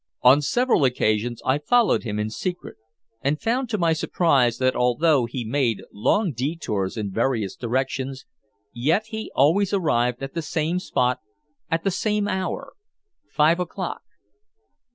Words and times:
On 0.23 0.41
several 0.41 0.83
occasions 0.83 1.43
I 1.45 1.59
followed 1.59 2.01
him 2.01 2.17
in 2.17 2.31
secret, 2.31 2.75
and 3.21 3.39
found 3.39 3.69
to 3.69 3.77
my 3.77 3.93
surprise 3.93 4.57
that 4.57 4.75
although 4.75 5.25
he 5.27 5.45
made 5.45 5.83
long 5.93 6.31
detours 6.33 6.97
in 6.97 7.11
various 7.11 7.55
directions, 7.55 8.25
yet 8.73 9.05
he 9.09 9.31
always 9.35 9.73
arrived 9.75 10.23
at 10.23 10.33
the 10.33 10.41
same 10.41 10.79
spot 10.79 11.19
at 11.69 11.83
the 11.83 11.91
same 11.91 12.27
hour 12.27 12.73
five 13.29 13.59
o'clock. 13.59 14.01